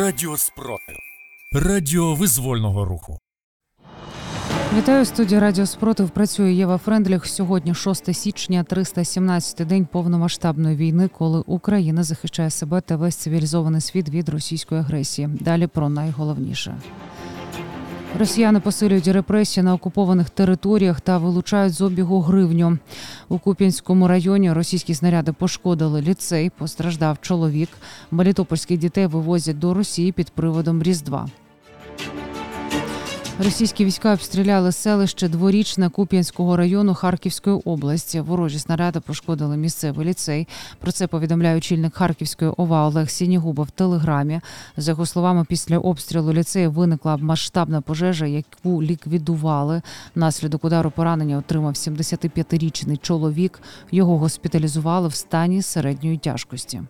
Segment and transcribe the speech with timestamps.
[0.00, 0.96] Радіо Спротив.
[1.52, 3.18] Радіо визвольного руху.
[4.76, 6.10] Вітаю студія Радіо Спротив.
[6.10, 7.26] Працює Єва Френдліх.
[7.26, 14.08] Сьогодні 6 січня, 317-й день повномасштабної війни, коли Україна захищає себе та весь цивілізований світ
[14.08, 15.28] від російської агресії.
[15.40, 16.74] Далі про найголовніше.
[18.18, 22.78] Росіяни посилюють репресії на окупованих територіях та вилучають з обігу гривню.
[23.28, 26.50] У Куп'янському районі російські снаряди пошкодили ліцей.
[26.50, 27.68] Постраждав чоловік.
[28.10, 31.26] Мелітопольських дітей вивозять до Росії під приводом Різдва.
[33.44, 38.20] Російські війська обстріляли селище дворічне Куп'янського району Харківської області.
[38.20, 40.48] Ворожі снаряди пошкодили місцевий ліцей.
[40.78, 44.40] Про це повідомляє очільник Харківської ОВА Олег Сінігуба в телеграмі.
[44.76, 49.82] За його словами, після обстрілу ліцею виникла масштабна пожежа, яку ліквідували.
[50.14, 53.62] Внаслідок удару поранення отримав 75-річний чоловік.
[53.90, 56.82] Його госпіталізували в стані середньої тяжкості.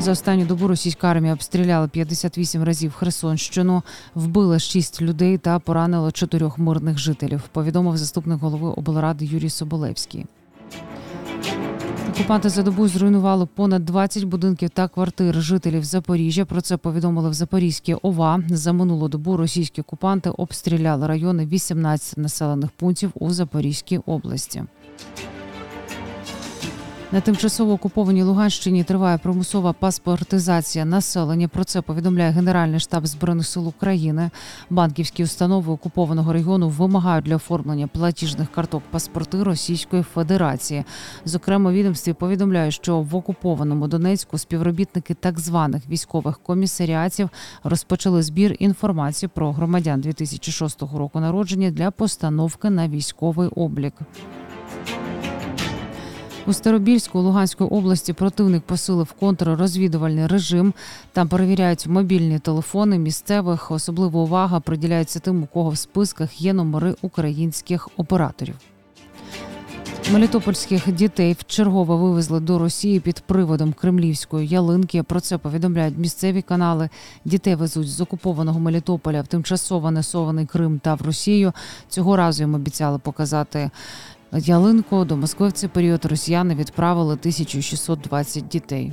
[0.00, 3.82] За останню добу російська армія обстріляла 58 разів Херсонщину,
[4.14, 7.42] вбила 6 людей та поранила чотирьох мирних жителів.
[7.52, 10.26] Повідомив заступник голови облради Юрій Соболевський.
[12.08, 16.44] Окупанти за добу зруйнували понад 20 будинків та квартир жителів Запоріжжя.
[16.44, 18.42] Про це повідомили в Запорізькій ОВА.
[18.48, 24.62] За минулу добу російські окупанти обстріляли райони 18 населених пунктів у Запорізькій області.
[27.12, 31.48] На тимчасово окупованій Луганщині триває примусова паспортизація населення.
[31.48, 34.30] Про це повідомляє Генеральний штаб збройних сил України.
[34.70, 40.84] Банківські установи окупованого регіону вимагають для оформлення платіжних карток паспорти Російської Федерації.
[41.24, 47.30] Зокрема, відомстві повідомляють, що в окупованому Донецьку співробітники так званих військових комісаріатів
[47.64, 53.94] розпочали збір інформації про громадян 2006 року народження для постановки на військовий облік.
[56.48, 60.74] У Старобільську Луганської області противник посилив контррозвідувальний режим.
[61.12, 63.70] Там перевіряють мобільні телефони місцевих.
[63.70, 68.54] Особлива увага приділяється тим, у кого в списках є номери українських операторів.
[70.12, 75.02] Мелітопольських дітей вчергово вивезли до Росії під приводом кремлівської ялинки.
[75.02, 76.88] Про це повідомляють місцеві канали.
[77.24, 81.52] Дітей везуть з окупованого Мелітополя в тимчасово несований Крим та в Росію.
[81.88, 83.70] Цього разу їм обіцяли показати
[84.32, 88.92] ялинку до Москви в цей період росіяни відправили 1620 дітей.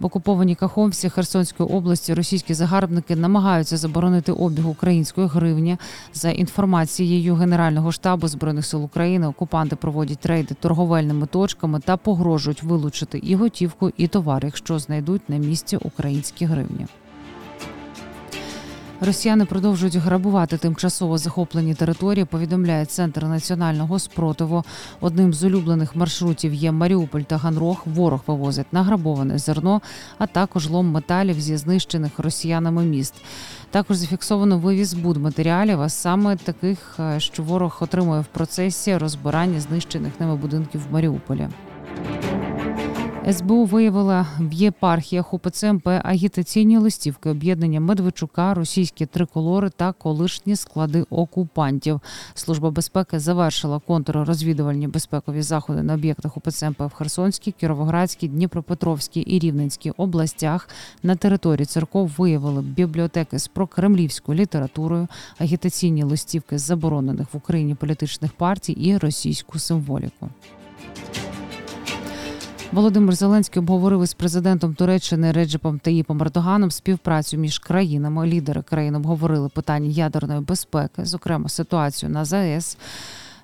[0.00, 5.76] В окупованій Кахомсі Херсонської області російські загарбники намагаються заборонити обіг української гривні.
[6.12, 13.18] За інформацією Генерального штабу збройних сил України, окупанти проводять рейди торговельними точками та погрожують вилучити
[13.18, 16.86] і готівку, і товар, якщо знайдуть на місці українські гривні.
[19.00, 22.24] Росіяни продовжують грабувати тимчасово захоплені території.
[22.24, 24.64] Повідомляє центр національного спротиву.
[25.00, 27.82] Одним з улюблених маршрутів є Маріуполь та Ганрог.
[27.86, 29.80] Ворог вивозить награбоване зерно,
[30.18, 33.14] а також лом металів зі знищених росіянами міст.
[33.70, 40.20] Також зафіксовано вивіз будматеріалів, а саме таких, е, що ворог отримує в процесі розбирання знищених
[40.20, 41.48] ними будинків в Маріуполі.
[43.32, 51.04] СБУ виявила в єпархіях УПЦ МП агітаційні листівки об'єднання Медведчука, російські триколори та колишні склади
[51.10, 52.00] окупантів.
[52.34, 59.38] Служба безпеки завершила контррозвідувальні безпекові заходи на об'єктах УПЦ МП в Херсонській, Кіровоградській, Дніпропетровській і
[59.38, 60.68] Рівненській областях.
[61.02, 65.08] На території церков виявили бібліотеки з прокремлівською літературою,
[65.38, 70.28] агітаційні листівки заборонених в Україні політичних партій і російську символіку.
[72.74, 78.26] Володимир Зеленський обговорив із президентом Туреччини Реджепом Таїпом Ердоганом співпрацю між країнами.
[78.26, 82.78] Лідери країн обговорили питання ядерної безпеки, зокрема ситуацію на ЗАЕС.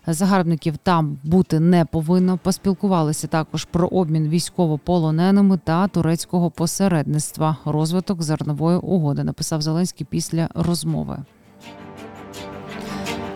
[0.07, 2.39] Загарбників там бути не повинно.
[2.43, 7.57] Поспілкувалися також про обмін військовополоненими та турецького посередництва.
[7.65, 11.19] Розвиток зернової угоди написав Зеленський після розмови.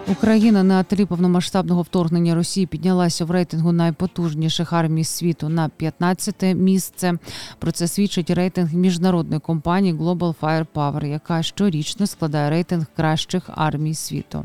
[0.08, 7.12] Україна на тлі повномасштабного вторгнення Росії піднялася в рейтингу найпотужніших армій світу на 15-те місце.
[7.58, 14.44] Про це свідчить рейтинг міжнародної компанії Global Firepower, яка щорічно складає рейтинг кращих армій світу.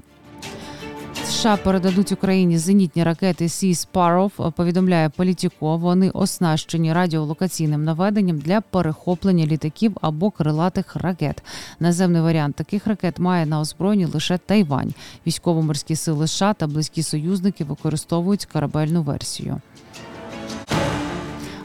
[1.30, 5.78] США передадуть Україні зенітні ракети Sea Sparrow, повідомляє Політіко.
[5.78, 11.44] Вони оснащені радіолокаційним наведенням для перехоплення літаків або крилатих ракет.
[11.80, 14.94] Наземний варіант таких ракет має на озброєнні лише Тайвань.
[15.28, 19.62] Військово-морські сили США та близькі союзники використовують корабельну версію.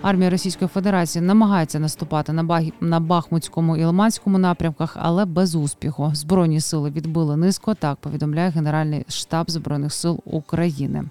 [0.04, 2.62] Армія Російської Федерації намагається наступати на Баг...
[2.80, 6.10] на Бахмутському і Лиманському напрямках, але без успіху.
[6.14, 7.74] Збройні сили відбили низько.
[7.74, 11.04] Так повідомляє Генеральний штаб збройних сил України.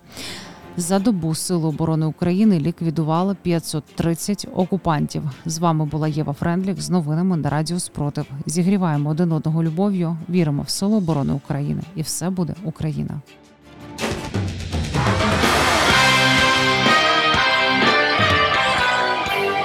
[0.77, 5.23] За добу Сили оборони України ліквідували 530 окупантів.
[5.45, 8.25] З вами була Єва Френдлік з новинами на Радіо Спротив.
[8.45, 13.21] Зігріваємо один одного любов'ю, віримо в Силу оборони України, і все буде Україна.